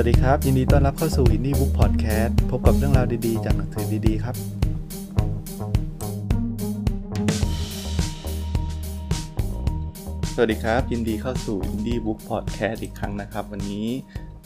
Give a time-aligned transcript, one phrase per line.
[0.00, 4.36] วัสดีครับ ยินดีต้อนรับเข้าสู่ Indie Book Podcast พบกับเรื่องราวดีๆ จากหนังสือดีๆ ครับ
[10.34, 13.86] สวัสดีครับ ยินดีเข้าสู่ Indie Book Podcast อีกครั้งนะครับ วันนี้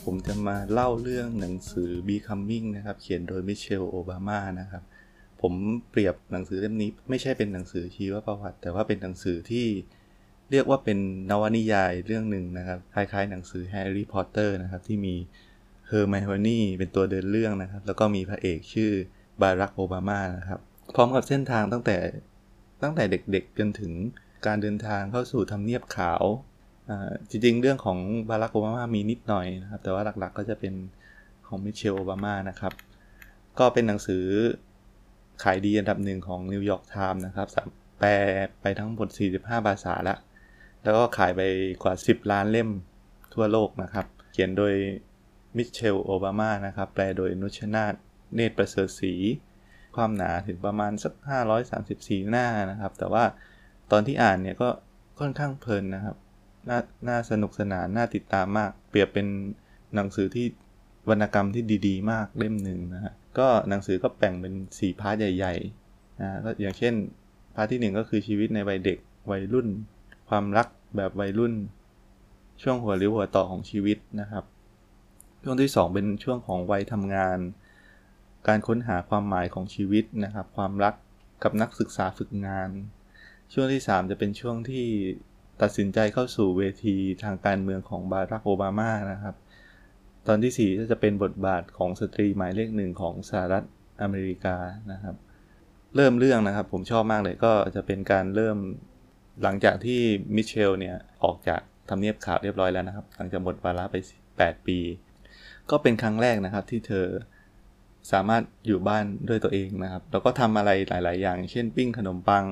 [0.03, 4.83] ผมจะมาเล่าเรื่องหนังสือ Becoming นะครับ เขียนโดยมิเชลโอบามานะครับ
[5.41, 5.53] ผม
[5.89, 9.67] เปรียบหนังสือเล่มนี้ ไม่ใช่เป็นหนังสือชีวประวัติ แต่ว่าเป็นหนังสือที่
[10.51, 10.99] เรียกว่าเป็น
[11.29, 15.15] นวนิยายเรื่องหนึ่งนะครับ คล้ายๆ หนังสือแฮร์รี่พอตเตอร์นะครับ ที่มี
[15.87, 18.91] เฮอร์ไมโอนี่เป็นตัวเดินเรื่องนะครับ แล้วก็มีพระเอกชื่อ
[19.41, 20.59] บารักโอบามานะครับ
[20.95, 21.97] พร้อมกับเส้นทางตั้งแต่
[22.83, 23.91] ตั้งแต่เด็กๆจนถึง
[24.45, 26.23] การเดินทางเข้าสู่ทำเนียบขาว
[27.29, 27.97] จริงๆ เรื่องของ
[28.29, 30.73] บารักโอบามามีนิดหน่อยนะครับ แต่ว่าหลักๆก็จะเป็น
[31.47, 32.73] ของมิเชลโอบามานะครับ
[33.59, 34.25] ก็เป็นหนังสือ
[35.43, 37.47] ขายดีอันดับหนึ่งของ New York Times นะครับ
[37.99, 38.11] แปล
[38.61, 39.07] ไปทั้งหมด
[39.37, 40.17] 45 ภาษาแล้ว
[40.83, 41.41] แล้วก็ขายไป
[41.83, 42.69] กว่า 10 ล้านเล่ม
[43.33, 44.73] ทั่วโลกนะครับ เขียนโดย
[45.57, 47.93] มิเชลโอบามานะครับ แปลโดยนุชนาธ
[48.35, 49.13] เนตรประเสริฐศรี
[49.95, 51.13] ความหนาถึงประมาณสัก
[51.71, 53.23] 534 หน้านะครับ แต่ว่า
[53.91, 54.69] ตอนที่อ่านเนี่ยก็
[55.19, 56.15] ค่อนข้างเพลินนะครับ
[56.69, 59.27] น่าน่าสนุกสนานน่าติดตามมาก เปรียบเป็น
[59.95, 60.45] หนังสือที่
[61.09, 66.93] วรรณกรรมที่ดีๆ มากเล่มหนึ่งนะฮะก็หนังสือก็แบ่งเป็น 4 part ใหญ่ๆนะก็อย่างเช่น
[67.55, 68.97] part ที่ 1 ก็คือชีวิตในวัยเด็ก
[69.31, 69.67] วัยรุ่น
[70.29, 70.67] ความรัก
[70.97, 71.53] แบบวัยรุ่น
[72.61, 74.43] ช่วงหัวเลี้ยวหัวต่อของชีวิตนะครับ
[75.43, 77.37] ช่วงที่ 2 เป็นช่วงของวัยทำงาน
[78.47, 80.93] การค้นหาความหมายของชีวิตนะครับ ความรัก
[81.43, 82.69] กับนักศึกษาฝึกงาน
[83.53, 84.85] ช่วงที่ 3 จะเป็นช่วงที่
[85.61, 89.35] ตัดสินใจเข้าสู่เวทีทางการเมืองของบารักโอบามานะครับ
[90.27, 93.63] ตอนที่4จะเป็นบทบาทของสตรีหมายเลขหนึ่งของสหรัฐ
[94.01, 94.57] อเมริกา
[94.91, 95.15] นะครับ
[95.95, 98.57] เริ่มเรื่องนะครับผมชอบมากเลยก็จะเป็นการเริ่ม
[99.43, 99.99] หลังจากที่
[100.35, 103.95] มิเชลเนี่ยออกจากทำเนียบข่าวเรียบร้อยแล้วนะครับ หลังจากหมดวาระไป
[104.31, 104.79] 8 ปี
[105.71, 107.05] ก็เป็นครั้งแรกนะครับที่เธอ
[108.11, 112.45] สามารถอยู่บ้านด้วยตัวเองนะครับ แล้วก็ทำอะไรหลาย ๆ อย่าง เช่นปิ้งขนมปัง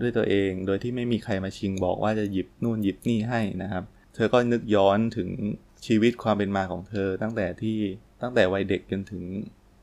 [0.00, 5.28] ด้วยตัวเอง โดยที่ไม่มีใครมาชิงบอกว่าจะหยิบนู่นหยิบนี่ให้นะครับ เธอก็นึกย้อนถึง
[5.86, 7.78] ชีวิตความเป็นมาของเธอ ตั้งแต่ที่
[8.22, 9.22] ตั้งแต่วัยเด็กจนถึง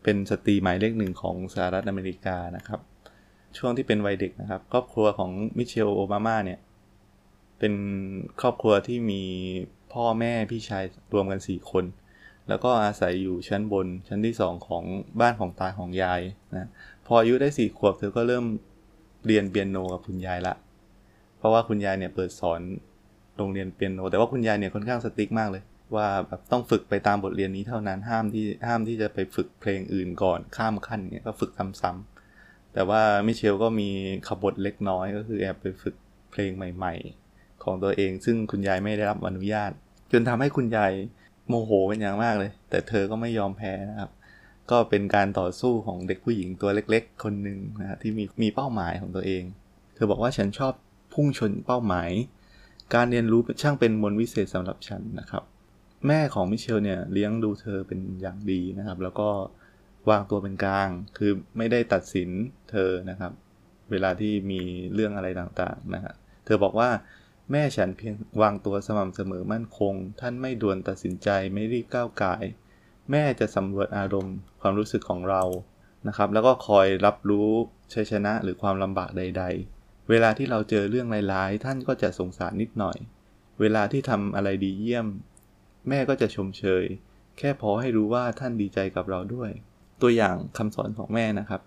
[0.04, 2.80] เป็นสตรีหมายเลขหนึ่งของสหรัฐอเมริกานะครับ
[3.58, 6.60] ช่วงที่เป็นวัยเด็กนะครับ ครอบครัวของมิเชลโอบามาเนี่ย
[7.60, 7.74] เป็น
[8.42, 9.22] ครอบครัวที่มี
[9.94, 11.84] พ่อแม่พี่ชายรวมกัน 4 คน
[12.50, 14.84] แล้วก็อาศัยอยู่ชั้นบนชั้นที่ 2 ของ
[15.22, 16.22] บ้านของตาของยาย
[16.56, 16.70] นะ
[17.06, 18.46] พออายุได้4ขวบเธอก็เริ่ม
[19.26, 20.56] เรียนเปียโนกับคุณยายละ
[21.38, 22.62] เพราะว่าคุณยายเนี่ยเปิดสอน
[23.38, 25.64] โรงเรียนเปียโน แต่ว่าคุณยายเนี่ยค่อนข้างสติ๊กมากเลย
[25.96, 33.90] ว่าแบบต้องฝึกไปตามบทเรียนนี้เท่านั้นห้ามที่ห้ามที่จะไปฝึกเพลงอื่นก่อนข้ามขั้นเนี่ยก็ฝึกซ้ำๆแต่ว่ามิเชลก็มี
[34.28, 35.96] ขบฏเล็กน้อยก็คือแอบไปฝึก
[36.32, 36.94] เพลงใหม่
[37.30, 39.72] ๆ ของตัวเอง ซึ่งคุณยายไม่ได้รับอนุญาต
[40.12, 40.92] จนทำให้คุณยาย
[41.48, 44.12] โมโหเป็นอย่างมากเลย แต่เธอก็ไม่ยอมแพ้นะครับ
[44.72, 49.44] ก็เป็นการต่อสู้ของเด็กผู้หญิงตัวเล็ก ๆ คนหนึ่งนะที่มีมีเป้าหมายของตัวเอง
[49.96, 50.74] เธอบอกว่าฉันชอบ
[51.14, 52.10] พุ่งชนเป้าหมาย
[52.96, 55.44] การเรียนรู้ช่างเป็นมนวิเศษสำหรับฉันนะครับ
[56.08, 59.30] แม่ของมิเชลเนี่ยเลี้ยงดูเธอเป็นอย่างดีนะครับ แล้วก็
[60.10, 62.30] วางตัวเป็นกลาง คือไม่ได้ตัดสิน
[62.72, 63.32] เธอนะครับ
[63.92, 64.62] เวลาที่มี
[64.94, 66.16] เรื่องอะไรต่างๆนะครับ
[66.46, 66.90] เธอบอกว่า
[67.52, 72.34] แม่ฉันเพียงวางตัวสม่ำเสมอมั่นคง ท่านไม่ด่วนตัดสินใจไม่รีบก้าวไก่
[73.12, 75.44] แม่จะสำรวจอารมณ์ความรู้สึกของเรา
[76.08, 77.50] นะครับ แล้วก็คอยรับรู้
[77.94, 79.44] ชัยชนะหรือความลำบากใด
[79.76, 82.98] ๆ เวลาที่เราเจอเรื่องร้ายๆ ท่านก็จะสงสารนิดหน่อย
[83.60, 85.08] เวลาที่ทำอะไรดีเยี่ยม
[85.90, 86.84] แม่ก็จะชมเชย
[87.38, 89.50] แค่พอให้รู้ว่าท่านดีใจกับเราด้วย
[90.02, 91.62] ตัวอย่างคำสอนของแม่นะครับ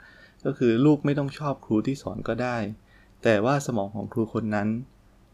[0.44, 2.56] ก็คือลูกไม่ต้องชอบครูที่สอนก็ได้
[3.22, 4.68] แต่ว่าสมองของครูคนนั้น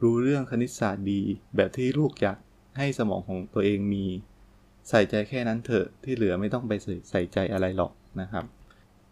[0.03, 1.21] รู้เรื่องคณิตศาสตร์ดี
[1.57, 2.39] แบบที่ลูกอยาก
[2.79, 4.05] ให้สมองของตัวเองมี
[4.89, 6.73] ใส่ใจแค่นั้นเถอะที่เหลือไม่ต้องไป
[7.11, 8.45] ใส่ใจอะไรหรอกนะครับ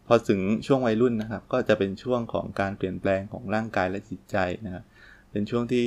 [0.06, 4.36] พอถึงช่วงวัยรุ่นนะครับ ก็จะเป็นช่วงของการเปลี่ยนแปลงของร่างกายและจิตใจ
[4.66, 4.84] นะครับ
[5.30, 5.86] เป็นช่วงที่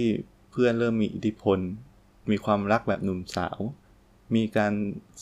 [0.51, 1.59] เพื่อนเริ่มมีอิทธิพล
[2.31, 3.59] มีความรักแบบหนุ่มสาว
[4.35, 4.73] มีการ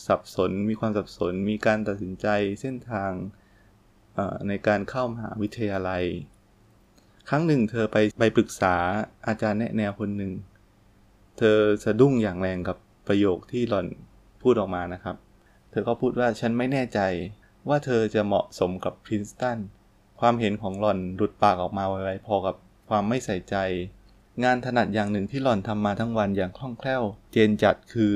[0.06, 2.26] สับสน มีความสับสน มีการตัดสินใจ
[2.60, 3.12] เส้นทาง
[4.48, 6.04] ในการเข้ามหาวิทยาลัย
[7.28, 8.74] ครั้งหนึ่งเธอไปไปปรึกษา
[9.26, 10.32] อาจารย์แนะแนวคนหนึ่ง
[11.38, 12.76] เธอสะดุ้งอย่างแรงกับ
[13.06, 13.86] ประโยคที่หล่อน
[14.42, 15.16] พูดออกมานะครับ
[15.70, 17.00] เธอก็พูดว่าฉันไม่แน่ใจ
[17.68, 19.58] ว่าเธอจะเหมาะสมกับพรินสตัน
[20.20, 22.56] ความเห็นของหล่อนหลุดปากออกมาไวๆพอกับ
[22.88, 23.56] ความไม่ใส่ใจ
[24.44, 27.02] งานถนัดอย่างหนึ่งที่หล่อนทำมาทั้งวันอย่างคล่องแคล่ว
[27.32, 28.14] เจนจัดคือ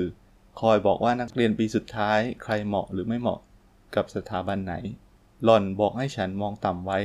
[0.61, 3.41] คอยบอกว่านักเรียนปีสุดท้ายใครเหมาะหรือไม่เหมาะ
[3.95, 4.75] กับสถาบันไหน
[5.45, 6.99] หล่อนบอกให้ฉันมองต่ำไว้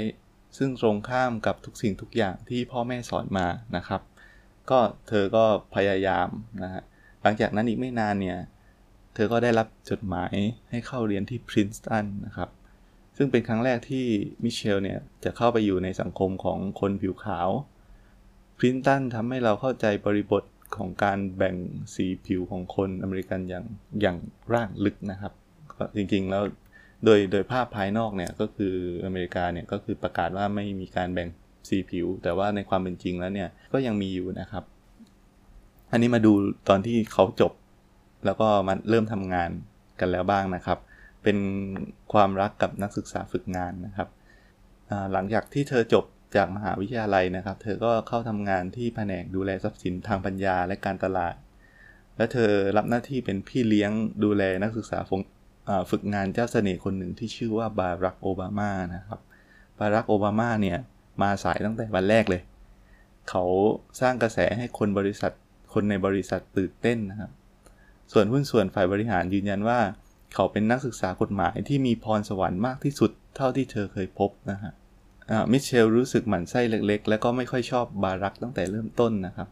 [0.58, 4.02] ซึ่งตรงข้ามกับทุกสิ่งทุกอย่างที่พ่อแม่สอนมานะครับ
[4.70, 5.46] ก็เธอก็
[5.76, 6.28] พยายาม
[6.64, 6.84] นะฮะ
[7.22, 8.40] หลังจากนั้นอีกไม่นานเนี่ย
[9.14, 10.34] เธอก็ได้รับจดหมาย
[10.70, 12.50] ให้เข้าเรียนที่พรินสตันนะครับ
[13.18, 14.06] ซึ่งเป็นครั้งแรกที่
[14.44, 17.50] มิเชลเนี่ย จะเข้าไปอยู่ในสังคมของคนผิวขาว
[18.58, 20.44] พรินสตันทำให้เราเข้าใจบริบท
[20.76, 21.56] ของการแบ่ง
[21.96, 23.66] สีผิวของคนอเมริกันอย่าง
[24.02, 24.18] อย่าง
[24.54, 25.34] รากลึกนะครับ
[25.74, 26.44] ก็จริงๆแล้ว
[27.06, 28.74] โดยโดยภาพภายนอกเนี่ยก็คือ
[29.06, 31.30] อเมริกาเนี่ยก็คือประกาศว่าไม่มีการแบ่ง
[31.70, 34.64] สีผิว แต่ว่าในความเป็นจริงแล้วเนี่ยก็ยังมีอยู่นะครับ
[35.92, 36.32] อันนี้มาดู
[36.70, 37.54] ตอนที่เขาจบ
[38.26, 39.50] แล้วก็มาเริ่มทำงาน
[40.00, 40.80] กันแล้วบ้างนะครับ
[41.24, 41.38] เป็น
[42.14, 44.08] ความรักกับนักศึกษาฝึกงานนะครับ
[45.14, 46.06] หลังจากที่เธอจบ
[46.36, 51.36] จากมหาวิทยาลัยนะครับ เธอก็เข้าทำงานที่แผนกดูแลทรัพย์สินทางปัญญาและการตลาด
[52.18, 53.92] และเธอรับหน้าที่เป็นพี่เลี้ยง
[54.24, 55.00] ดูแลนักศึกษา
[55.90, 59.20] ฝึกงานเจ้าเสน่ห์คนหนึ่งที่ชื่อว่าบารักโอบามานะครับ
[59.80, 60.78] บารักโอบามาเนี่ย
[61.22, 62.42] มาสายตั้งแต่วันแรกเลย
[63.30, 63.44] เขา
[64.02, 65.32] สร้างกระแสให้คนบริษัท
[65.74, 67.32] คนในบริษัทตื่นเต้นนะครับ
[68.14, 69.80] ส่วนหุ้นส่วนฝ่ายบริหารยืนยันว่า
[70.34, 74.72] เขาเป็นนักศึกษากฎหมายที่มีพรสวรรค์มากที่สุดเท่าที่เธอเคยพบนะฮะ
[75.52, 79.48] มิเชลรู้สึกหมั่นไส้เล็ก ๆ แล้วก็ไม่ค่อยชอบบารักตั้งแต่เริ่มต้นนะครับ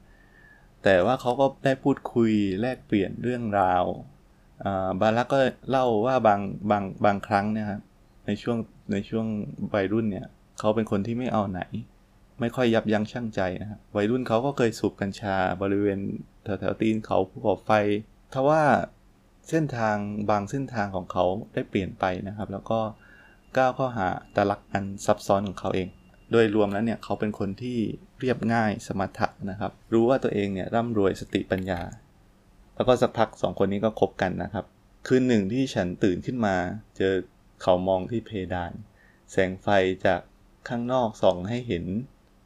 [0.83, 3.83] แต่ว่าเขาก็ได้พูดคุยแลกเปลี่ยนเรื่องราว
[5.01, 5.39] บารักก็
[5.69, 6.39] เล่าว่าบาง
[6.71, 7.81] บางบางครั้งเนี่ยครับ
[8.25, 8.57] ในช่วง
[8.91, 9.25] ในช่วง
[9.73, 10.27] วัยรุ่นเนี่ย
[10.59, 11.61] เขาเป็นคนที่ไม่เอาไหน
[12.39, 15.99] ไม่ค่อยยับยั้งชั่งใจนะครับวัยรุ่นเขาก็เคยสูบกัญชาบริเวณ
[16.43, 17.71] แถวแถวตีนเขาภูเขาไฟ
[18.33, 18.63] ทว่า
[19.49, 19.95] เส้นทาง
[20.29, 22.79] บางเส้นทางของเขาได้เปลี่ยนไปนะครับ แล้วก็
[23.57, 25.87] ก้าวเข้าหาตลักอันซับซ้อนของเขาเอง
[26.31, 27.77] โดยรวมแล้วเนี่ยเขาเป็นคนที่
[28.19, 31.79] เรียบง่ายสมถะนะครับ รู้ว่าตัวเองเนี่ยร่ำรวยสติปัญญา
[32.79, 34.65] แล้วก็สักพักสองคนนี้ก็คบกันนะครับ
[35.07, 36.55] คืนหนึ่งที่ฉันตื่นขึ้นมา
[36.97, 37.13] เจอ
[37.61, 38.71] เขามองที่เพดาน
[39.31, 39.67] แสงไฟ
[40.05, 40.21] จาก
[40.69, 41.85] ข้างนอกส่องให้เห็น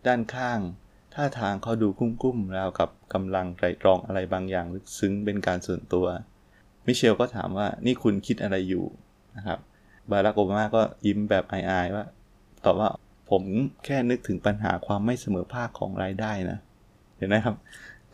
[0.07, 0.59] ด้านข้าง
[1.13, 6.05] ท่าทางเขาดูกุ้มๆราวกับกำลังไตรตรองอะไรบางอย่างลึกซึ้งเป็นการส่วนตัว
[6.85, 8.85] มิเชลก็ถามว่านี่คุณคิดอะไรอยู่
[9.35, 9.59] นะครับ
[10.11, 12.05] บารักโอบามาก็ยิ้มแบบอายๆว่า
[12.65, 12.89] ตอบว่า
[13.29, 13.43] ผม
[13.85, 16.59] แค่นึกถึงปัญหาความไม่เสมอภาคของรายได้นะ
[17.17, 17.55] เห็นไหมครับ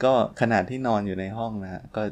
[0.04, 2.04] ก็ขนาดที่นอนอยู่ในห้องนะฮะก็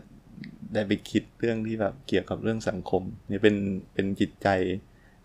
[0.74, 3.56] ได้ไปคิดเรื่องที่แบบเกี่ยวกับเรื่องสังคมนี่เป็น
[3.94, 4.48] เป็นจิตใจ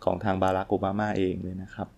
[0.04, 1.88] ของทางบารักโอบามาเองเลยนะครับ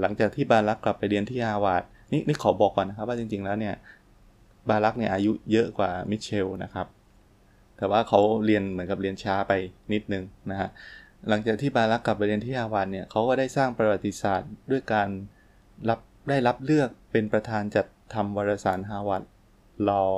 [0.00, 3.74] หลังจากที่บารักกลับไปเรียนที่ฮาวาดนี่นี่ขอบอกก่อนนะครับ ว่าจริง ๆ แล้วเนี่ย
[4.68, 6.86] บารักเนี่ยอายุเยอะกว่ามิเชลนะครับ
[7.76, 9.52] แต่ว่าเขาเรียนเหมือนกับเรียนช้าไป
[9.92, 10.68] นิดนึงนะฮะ
[11.28, 15.08] หลังจากที่บารักกลับไปเรียนที่ฮาวาดเนี่ยเขาก็ได้สร้างประวัติศาสตร์ด้วยการ
[15.88, 19.22] รับได้รับเลือกเป็นประธานจัดทำวารสารฮาวาด
[19.88, 20.10] Law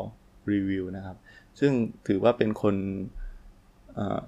[0.51, 1.17] Review นะครับ
[1.61, 1.73] ซึ่ง
[2.09, 2.77] ถือว่าเป็นคน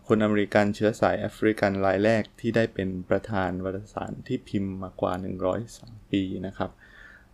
[0.09, 5.13] คนอเมริกันเชื้อสายแอฟริกันรายแรกที่ได้เป็นประธานวารสารที่พิมพ์มากว่า
[5.63, 6.71] 103 ปีนะครับ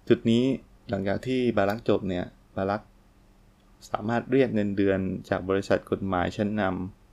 [0.08, 0.44] จุดนี้
[0.90, 2.24] หลังจากที่บารักจบเนี่ย
[2.56, 2.82] บารัก
[3.90, 6.62] สามารถเรียกเงินเดือนจากบริษัทกฎหมายชั้นน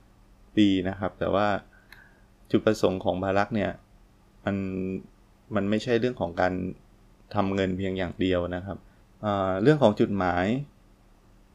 [0.04, 1.48] ำปีนะครับ แต่ว่า
[2.50, 3.70] จุดประสงค์ของบารักเนี่ย
[4.44, 4.56] มัน
[5.54, 6.52] มันไม่ใช่เรื่องของการ
[7.34, 8.78] ทำเงินเพียงอย่างเดียวนะครับ
[9.62, 10.44] เรื่องของจุดหมาย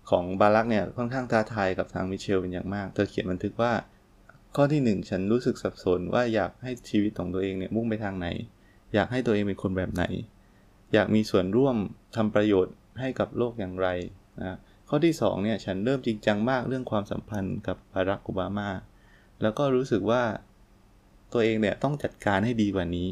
[0.09, 3.73] ของบารักเนี่ยค่อนข้างท้าทายกับทางมิเชลเป็นอย่างมาก เธอเขียนบันทึกว่า
[4.55, 8.27] ข้อที่ 1 ฉันรู้สึกสับสนว่าอยากให้ชีวิตของตัวเองเนี่ยมุ่งไปทางไหน
[8.93, 10.03] อยากให้ตัวเองเป็นคนแบบไหน
[10.93, 11.75] อยากมีส่วนร่วม
[12.15, 13.87] ทำประโยชน์ให้กับโลกอย่างไร
[14.41, 14.57] นะ
[14.89, 18.69] ข้อที่2เนี่ยฉันเริ่มจริงจังมากเรื่องความสัมพันธ์กับบารักโอบามา
[19.41, 20.23] แล้วก็รู้สึกว่า
[21.33, 23.07] ตัวเองเนี่ยต้องจัดการให้ดีกว่านี้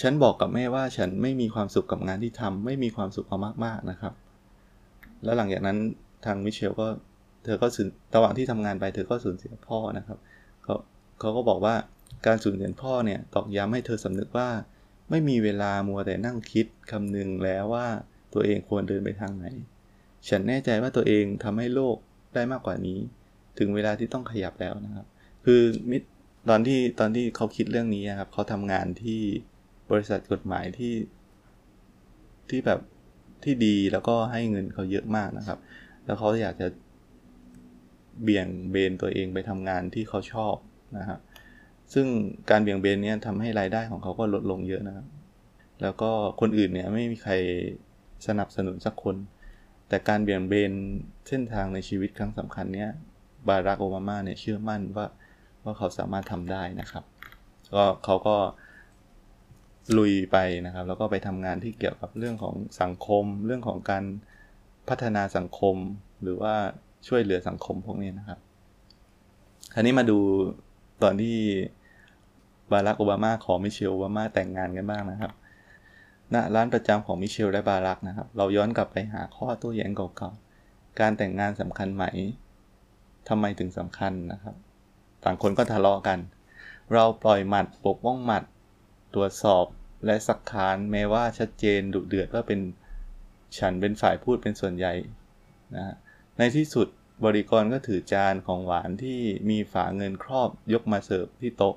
[0.00, 4.12] ฉันบอกกับแม่ว่าฉันไม่มีความสุขกับงานที่ทำไม่มีความสุขเอามากๆนะครับ
[5.24, 5.78] แล้วหลังจากนั้น
[6.26, 6.86] ทางมิเชลก็
[7.44, 10.18] เธอก็สูญระหว่างที่ทำงานไปเธอก็สูญเสียพ่อนะครับ
[10.64, 10.74] เขา
[11.20, 11.74] เขาก็บอกว่า
[12.26, 14.48] การสูญเสียพ่อเนี่ยตอกย้ำให้เธอสำนึกว่า
[15.10, 17.86] ไม่มีเวลามัวแต่นั่งคิดคำนึงแล้วว่า
[18.34, 19.46] ตัวเองควรเดินไปทางไหน
[20.28, 21.96] ฉันแน่ใจว่าตัวเองทำให้โลก
[22.34, 22.98] ได้มากกว่านี้
[23.58, 25.06] ถึงเวลาที่ต้องขยับแล้วนะครับ
[25.44, 25.98] คือมิ
[26.48, 29.20] ตอนที่ตอนที่เขาคิดเรื่องนี้ครับเขาทำงานที่
[29.90, 30.94] บริษัทกฎหมายที่
[32.50, 32.80] ที่แบบ
[33.44, 35.58] ที่ดีแล้วก็ให้เงินเขาเยอะมากนะครับ
[36.04, 36.68] แล้วเขาอยากจะ
[38.22, 40.56] เบี่ยงเบนตัวเองไปทำงานที่เขาชอบ
[40.98, 41.20] นะครับ
[41.92, 42.06] ซึ่ง
[42.50, 45.06] การเบี่ยงเบนเนี้ยทำให้รายได้ของเขาก็ลดลงเยอะนะครับ
[45.82, 46.10] แล้วก็
[46.40, 47.32] คนอื่นเนี่ยไม่มีใคร
[48.26, 49.16] สนับสนุนสักคน
[49.88, 50.72] แต่การเบี่ยงเบน
[51.28, 52.90] เส้นทางในชีวิตครั้งสำคัญเนี้ย
[53.48, 55.06] บารักโอบามาเนี่ยเชื่อมั่นว่า
[55.64, 57.04] ว่าเขาสามารถทำได้นะครับ
[57.74, 58.36] ก็เขาก็
[59.98, 60.36] ลุยไป
[60.66, 64.04] นะครับ แล้วก็ไปทำงานที่เกี่ยวกับเรื่องของสังคม เรื่องของการ
[64.88, 65.76] พัฒนาสังคม
[66.22, 66.54] หรือว่า
[67.08, 68.38] ช่วยเหลือสังคมพวกนี้นะครับ
[69.74, 70.18] คราวนี้มาดู
[71.02, 71.36] ตอนที่
[72.72, 75.32] บารักโอบามาขอมิเชลโอบามาแต่งงานกันบ้างนะครับ
[76.34, 82.04] ณร้านประจำของมิเชลและบารักนะครับ เราย้อนกลับไปหาข้อโต้แย้งเก่าๆการแต่งงานสำคัญไหม
[83.28, 84.54] ทำไมถึงสำคัญนะครับ
[85.24, 86.18] ต่างคนก็ทะเลาะกัน
[86.92, 88.42] เราปล่อยหมัดปกป้องหมัด
[89.14, 89.66] ตรวจสอบ
[90.06, 92.60] และสักคานแม้ว่าชัดเจนดุเดือดว่าเป็น
[93.58, 94.92] ฉันเป็นฝ่ายพูดเป็นส่วนใหญ่
[95.74, 95.94] นะ
[96.38, 96.88] ในที่สุด
[97.24, 99.18] บริกรก็ถือจานของหวานที่
[99.50, 101.74] มีฝาเงินครอบยกมาเสิร์ฟที่โต๊ะ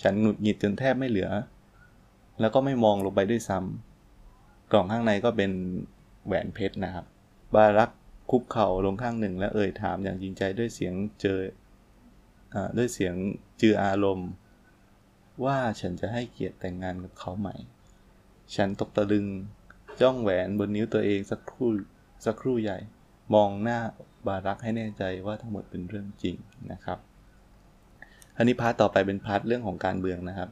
[0.00, 1.30] ฉันหงุดหงิดจนแทบไม่เหลือ
[2.40, 5.50] แล้วก็ไม่มองลงไปด้วยซ้ำกล่องข้างในก็เป็น
[6.26, 7.06] แหวนเพชรนะครับ
[7.54, 7.90] บารัก
[8.30, 11.38] คุกเข่าลงข้างหนึ่งและเอ่ยถามอย่างจริงใจด้วยเสียงเจอ
[12.54, 14.28] อด้วยเสียงเจืออารมณ์
[15.44, 17.48] ว่าฉันจะให้เกียรติแต่งงานกับเขาไหม
[18.54, 19.26] ฉันตกตะลึง
[20.00, 21.70] จ้องแหวนบนนิ้วตัวเองสักครู่
[22.26, 22.78] สักครู่ใหญ่
[23.34, 23.78] มองหน้า
[24.26, 26.36] บารักให้แน่ใจว่าทั้งหมดเป็นเรื่องจริง
[26.72, 26.98] นะครับ
[28.36, 30.50] อันนี้ part ต่อไปเป็น part เรื่องของการเมืองนะครับ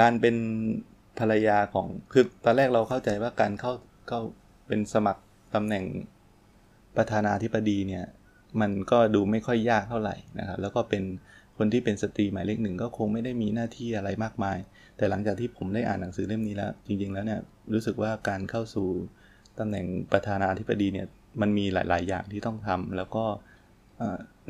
[0.00, 0.36] การเป็น
[1.18, 3.72] ภรรยาของคือตอนแรกเราเข้าใจว่าการเข้า
[4.08, 4.20] เข้า
[4.68, 5.22] เป็นสมัคร
[5.54, 5.84] ตำแหน่ง
[6.96, 8.04] ประธานาธิบดีเนี่ย
[8.60, 11.02] มันก็ดูไม่ค่อยยากเท่าไหร่นะครับแล้วก็เป็น
[11.58, 14.58] คนที่เป็นสตรีหมายเลขหนึ่งก็คงไม่ได้มีหน้าที่อะไรมากมาย
[14.96, 17.40] แต่หลังจากที่ผมได้อ่านหนังสือเล่มนี้แล้ว จริง ๆ แล้วเนี่ย
[17.72, 18.88] รู้สึกว่าการเข้าสู่
[19.58, 21.06] ตำแหน่งประธานาธิบดีเนี่ย
[21.40, 23.24] มันมีหลาย ๆ อย่างที่ต้องทำแล้วก็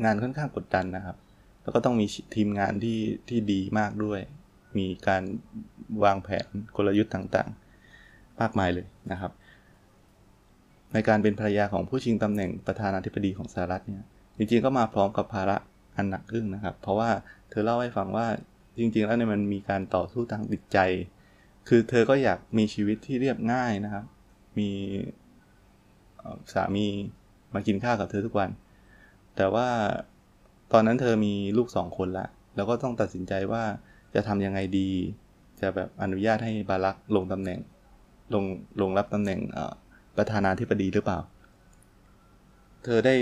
[0.03, 1.17] งานค่อนข้างกดดันนะครับ
[1.63, 4.19] แล้วก็ต้องมีทีมงานที่ที่ดีมากด้วย
[4.77, 5.23] มีการ
[6.03, 6.45] วางแผน
[6.75, 9.31] กลยุทธ์ต่างๆ มากมายเลยนะครับ
[10.93, 14.03] ในการเป็นภรรยาของผู้ชิงตำแหน่งประธานาธิบดีของสหรัฐเนี่ย
[14.37, 15.57] จริงๆก็มาพร้อมกับภาระ
[15.95, 17.09] อันหนักอึ้งนะครับ เพราะว่า
[17.49, 18.27] เธอเล่าให้ฟังว่า
[18.77, 20.77] จริง ๆ แล้วเนี่ยมันมีการต่อสู้ทางจิตใจ
[21.67, 24.05] คือเธอก็อยากมีชีวิตที่เรียบง่ายนะครับ
[24.59, 24.69] มี
[26.53, 26.85] สามี
[27.53, 28.49] มากินข้าวกับเธอทุกวัน
[29.35, 29.67] แต่ว่า
[30.73, 33.63] ตอนนั้นเธอมีลูกสองคนละ แล้วก็ต้องตัดสินใจว่า
[34.13, 34.89] จะทำยังไงดี
[35.59, 37.59] จะแบบอนุญาตให้บารักลงตำแหน่ง
[38.33, 38.43] ลง
[38.81, 39.39] ลงรับตำแหน่ง
[40.17, 41.19] ประธานาธิบดีหรือเปล่า
[42.83, 43.15] เธอได้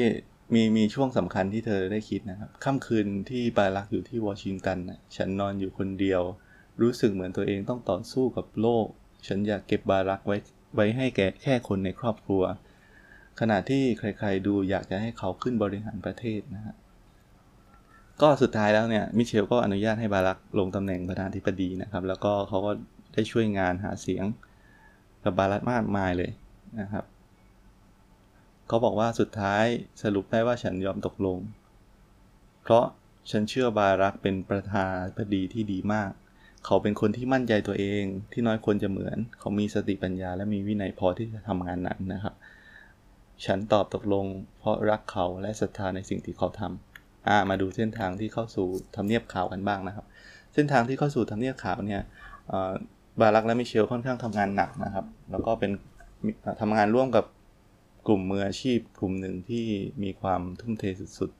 [0.53, 4.77] มีมีช่วงสำคัญที่เธอได้คิดนะครับค่ำคืนที่บารักอยู่ที่วอชิงตัน
[5.15, 6.21] ฉันนอนอยู่คนเดียว
[6.81, 8.85] รู้สึกเหมือนตัวเองต้องต่อสู้กับโลก
[9.27, 10.37] ฉันอยากเก็บบารักไว้
[10.75, 12.43] ไว้ให้แก่แค่คนในครอบครัว
[13.39, 16.75] ขณะที่ใครๆดูอยากจะให้เขาขึ้นบริหารประเทศนะฮะ
[18.21, 22.71] ก็สุดท้ายแล้วเนี่ยมิเชลก็อนุญาตให้บารักลงตำแหน่งประธานธิบดีนะครับ แล้วก็เขาก็
[23.13, 24.25] ได้ช่วยงานหาเสียง
[25.23, 26.31] กับบารักมากมายเลย
[26.79, 27.03] นะครับ
[28.67, 29.65] เขาบอกว่าสุดท้าย
[30.03, 31.37] สรุปได้ว่าฉันยอมตกลง
[32.63, 32.85] เพราะ
[33.31, 36.11] ฉันเชื่อบารักเป็นประธานาธิบดีที่ดีมาก
[36.65, 42.35] เขาเป็นคนที่มั่นใจตัวเองที่น้อยคนจะเหมือน เขามีสติปัญญาและมีวินัยพอที่จะทำงานนั้นนะครับ
[43.45, 44.25] ฉันตอบตกลง
[44.59, 50.05] เพราะรักเขาและศรัทธาในสิ่งที่เขาทำอ่ามาดูเส้นทางที่เข้าสู่ทำเนียบขาวกันบ้างนะครับ
[50.53, 52.01] เส้นทางที่เข้าสู่ทำเนียบขาวเนี่ย
[53.19, 55.71] บารักและมิเชลค่อนข้างทำงานหนักนะครับ แล้วก็เป็น
[56.61, 57.25] ทำงานร่วมกับ
[58.07, 59.65] กลุ่มมืออาชีพกลุ่มหนึ่งที่
[60.03, 60.83] มีความทุ่มเท
[61.19, 61.31] สุด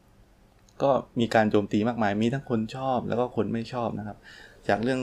[0.00, 0.90] ๆ ก็
[1.20, 4.18] มีการโจมตีมากมาย มีทั้งคนชอบแล้วก็คนไม่ชอบนะครับ
[4.68, 5.00] จากเรื่อง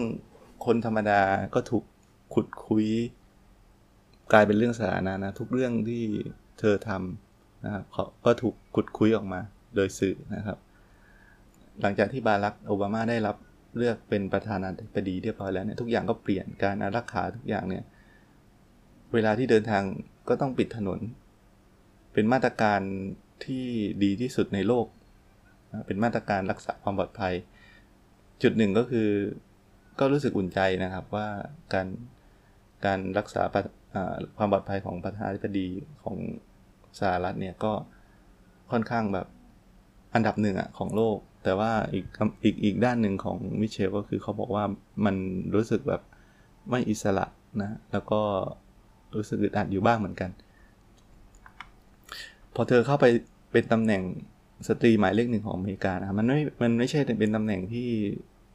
[0.65, 1.21] คนธรรมดา
[1.55, 1.83] ก็ถูก
[2.33, 2.87] ขุดคุย
[4.31, 6.03] กลายเป็นเรื่องสาธารณะนะทุกเรื่องที่
[6.59, 7.83] เธอทำนะครับ
[8.25, 9.39] ก็ถูกขุดคุยออกมา
[9.75, 10.57] โดยสื่อนะครับ
[11.81, 13.35] หลังจากที่บารักโอบามาได้รับ
[13.77, 17.83] เลือกเป็นประธานาธิบดีเรียบร้อยแล้วเนี่ยทุกอย่างก็เปลี่ยนการอารักขาทุกอย่างเนี่ย
[19.13, 19.83] เวลาที่เดินทาง
[20.29, 20.99] ก็ต้องปิดถนน
[22.13, 22.81] เป็นมาตรการ
[23.45, 23.65] ที่
[24.03, 24.85] ดีที่สุดในโลก
[25.87, 27.33] เป็นมาตรการรักษาความปลอดภัย
[28.41, 29.09] จุดหนึ่งก็คือ
[29.99, 31.27] ก็รู้สึกอุ่นใจนะครับว่า
[31.73, 31.87] การ
[32.85, 33.41] การรักษา
[34.37, 35.67] ความปลอดภัยของประธานาธิบดี
[36.03, 36.17] ของ
[36.99, 37.73] สหรัฐเนี่ยก็
[38.71, 39.27] ค่อนข้างแบบ
[40.13, 42.05] อันดับหนึ่งอะของโลก แต่ว่าอีก
[42.43, 44.65] อีกอีกด้านหนึ่งของมิเชลก็คือเขาบอกว่า
[45.05, 45.15] มัน
[45.55, 46.01] รู้สึกแบบ
[46.69, 47.25] ไม่อิสระ
[47.61, 48.21] นะ แล้วก็
[49.15, 50.29] รู้สึกอึดอัดอยู่บ้างเหมือนกัน
[52.55, 53.05] พอเธอเข้าไป
[53.51, 54.01] เป็นตำแหน่ง
[54.67, 57.89] สตรีหมายเลขหนึ่งของอเมริกานะมันไม่มันไม่ใช่เป็นตำแหน่งที่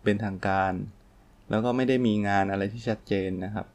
[0.04, 0.72] เป็นทางการ
[1.50, 3.66] แล้วก็ไม่ได้มีงานอะไรที่ชัดเจนนะครับ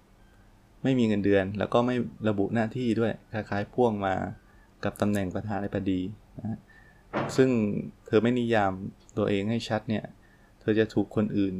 [0.84, 1.96] ไม่มีเงินเดือน แล้วก็ไม่
[2.30, 4.14] ระบุหน้าที่ด้วยคล้ายๆพ่วงมา
[4.84, 6.02] กับตำแหน่งประธานาธิบดี
[6.40, 6.60] นะ
[7.36, 7.50] ซึ่ง
[8.06, 8.72] เธอไม่นิยาม
[9.18, 10.04] ตัวเองให้ชัดเนี่ย
[10.60, 11.56] เธอจะถูกคนอื่น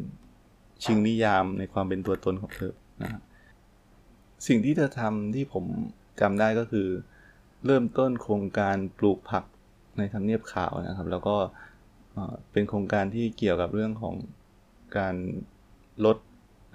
[0.84, 3.10] ชิงนิยามในความเป็นตัวตนของเธอนะ
[4.48, 5.66] สิ่งที่เธอทำที่ผม
[6.22, 6.88] จำได้ก็คือ
[7.66, 9.44] เริ่มต้นโครงการปลูกผัก
[9.98, 11.36] ในทำเนียบขาวนะครับ แล้วก็
[12.52, 14.16] เป็นโครงการที่เกี่ยวกับเรื่องของ
[14.98, 15.16] การ
[16.06, 16.18] ลด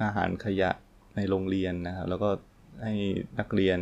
[0.02, 0.70] อาหารขยะ
[1.16, 2.28] ในโรงเรียนนะครับ แล้วก็
[2.82, 2.94] ให้
[3.38, 3.78] นักเรียน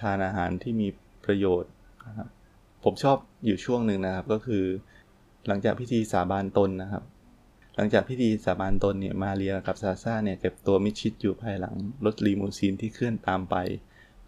[0.00, 0.88] ทานอาหารที่มี
[1.24, 1.72] ประโยชน์
[2.06, 2.28] นะครับ
[2.84, 3.16] ผมชอบ
[3.46, 4.64] อยู่ช่วงหนึ่งนะครับก็คือ
[5.46, 7.02] หลังจากพิธีสาบานตนนะครับ
[7.76, 13.56] หลังจากพิธีสาบานตนเนี่ยมาเรียกับซาซาเนี่ยเก็บตัวมิชิดอยู่ภายหลังรถลีมูซีนที่เคลื่อนตามไป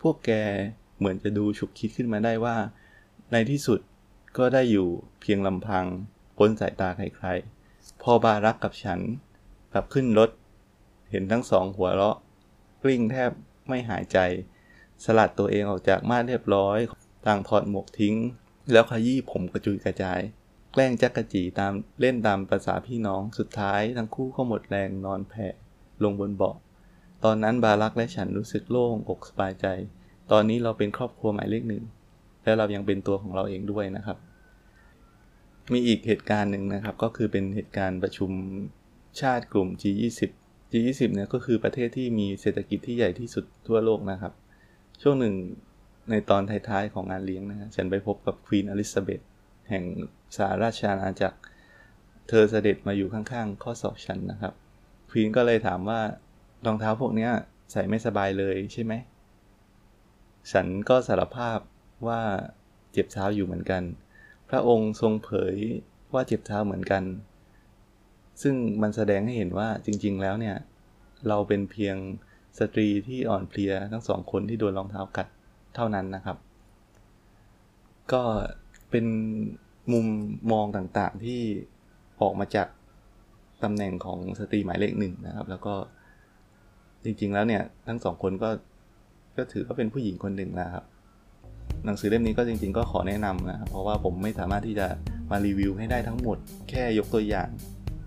[0.00, 0.30] พวกแก
[0.98, 2.56] เหมือนจะดูฉุกคิดขึ้นมาได้ว่า
[3.32, 3.80] ในที่สุด
[4.38, 4.88] ก็ได้อยู่
[5.20, 5.84] เพียงลำพัง
[6.36, 9.00] พ้นสายตาใครๆ พอบารักกับฉัน
[9.72, 10.30] กลับขึ้นรถ
[11.10, 12.16] เห็นทั้งสองหัวเราะ
[12.82, 13.30] กลิ้งแทบ
[13.68, 14.18] ไม่หายใจ
[15.04, 16.78] สลัดตัวเองออกจากม่านเรียบร้อย
[17.26, 18.14] ต่างถอดหมวกทิ้ง
[18.72, 20.20] แล้วขยี้ผมกระจุยกระจาย
[20.76, 25.46] แกล้งจักกะจีตามเล่นตามภาษาพี่น้องสุดท้ายทั้งคู่ก็หมดแรงนอนแผ่
[26.04, 26.56] ลงบนเบาะ
[27.24, 29.66] ตอนนั้นบารักและฉันรู้สึกโล่งอกสบายใจ
[30.32, 31.84] ตอนนี้เราเป็นครอบครัวหมายเลขหนึ่ง
[32.44, 34.18] และเรายังเป็นตัวของเราเองด้วยนะครับ
[35.72, 38.30] มีอีกเหตุการณ์หนึ่งนะครับ ก็คือเป็นเหตุการณ์ประชุม
[39.20, 40.20] ชาติกลุ่ม G20
[40.72, 44.32] G20 เนี่ยก็คือประเทศที่มีเศรษฐกิจที่ใหญ่ที่สุดทั่วโลกนะครับ
[45.02, 45.34] ช่วงหนึ่ง
[46.10, 49.20] ในตอนท้ายๆของงานเลี้ยงนะฮะฉันไปพบกับควีนอลิซาเบธ
[49.68, 49.84] แห่ง
[50.36, 51.38] สหราชอาณาจักร
[52.28, 54.54] เธอเสด็จมาอยู่ข้างๆ ข้อศอกฉันนะครับ
[55.10, 56.00] ควีนก็เลยถามว่า
[56.66, 57.28] รองเท้าพวกนี้
[57.72, 58.92] ใส่ไม่สบายเลยใช่ไหม
[60.52, 61.58] ฉันก็สารภาพ
[62.06, 62.20] ว่า
[62.92, 63.82] เจ็บเท้าอยู่เหมือนกัน
[64.50, 65.56] พระองค์ทรงเผย
[66.14, 67.02] ว่าเจ็บเท้าเหมือนกัน
[68.42, 70.56] ซึ่งมันแสดงให้เห็นว่าจริงๆ แล้วเนี่ย
[71.28, 71.96] เราเป็นเพียง
[72.58, 75.28] สตรีที่อ่อนเพลียทั้งสองคนที่โดนรองเท้ากัด
[75.74, 76.36] เท่านั้นนะครับ
[78.12, 78.22] ก็
[78.90, 79.06] เป็น
[79.92, 80.06] มุม
[80.52, 81.40] มองต่างๆที่
[82.22, 82.68] ออกมาจาก
[83.64, 85.74] ตำแหน่งของสตรีหมายเลขหนึ่งนะครับ แล้วก็
[87.04, 88.50] จริงๆแล้วเนี่ย ทั้งสองคนก็
[89.36, 90.84] ก็ถือว่าเป็นผู้หญิงคนหนึ่งนะครับ
[91.84, 94.86] หนังสือเล่มนี้ก็จริง ๆ ก็ขอแนะนำนะครับ เพราะว่าผมไม่สามารถที่จะ
[95.30, 96.38] มารีวิวให้ได้ทั้งหมด
[96.70, 97.48] แค่ยกตัวอย่าง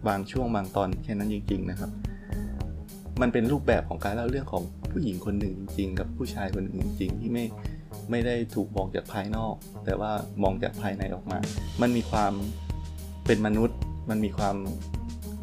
[0.07, 1.91] บางช่วงบางตอนแค่นั้นจริง ๆ นะครับ
[3.21, 7.45] มันเป็นรูปแบบของการเล่าเรื่องของผู้หญิงคนหนึ่งจริงๆ กับผู้ชายคนหนึ่งจริง ๆ ที่ไม่
[8.11, 9.55] ไม่ได้ถูกมองจากภายนอก
[9.85, 10.11] แต่ว่า
[10.43, 11.39] มองจากภายในออกมา
[11.81, 12.33] มันมีความ
[13.25, 13.77] เป็นมนุษย์
[14.09, 14.55] มันมีความ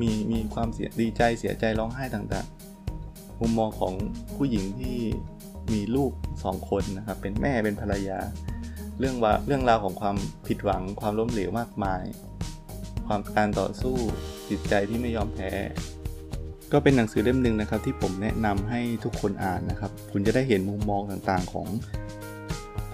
[0.00, 3.94] มีมีความเสียดีใจเสียใจร้องไห้ต่างๆ มุมมองของ
[4.36, 4.98] ผู้หญิงที่
[5.72, 6.12] มีลูก
[6.44, 8.18] สองคนนะครับเป็นแม่เป็นภรรยา
[8.98, 12.02] เรื่องว่าเรื่องราวของความผิดหวัง ความล้มเหลวมากมาย
[13.06, 13.96] ความการต่อสู้
[14.48, 15.50] จิตใจที่ไม่ยอมแพ้
[16.72, 21.66] ก็เป็นหนังสือเล่มหนึ่งนะครับที่ผมแนะนำให้ทุกคนอ่านนะครับ คุณจะได้เห็นมุมมองต่างๆของ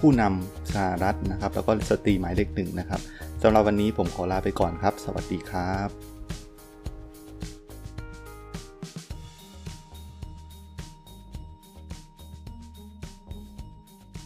[0.03, 3.01] ผู้นำสหรัฐนะครับ แล้วก็สตรีหมายเลขหนึ่งนะครับ
[3.43, 6.12] สำหรับวันนี้ผมขอลาไปก่อนครับ สวัสดีครับ